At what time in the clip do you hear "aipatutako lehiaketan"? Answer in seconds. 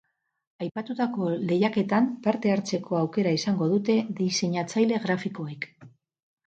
0.67-2.09